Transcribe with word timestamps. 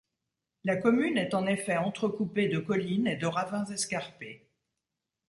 La 0.63 0.77
commune 0.77 1.19
est 1.19 1.35
en 1.35 1.45
effet 1.45 1.77
entrecoupée 1.77 2.47
de 2.47 2.57
collines 2.57 3.05
et 3.05 3.17
de 3.17 3.27
ravins 3.27 3.65
escarpés. 3.67 4.49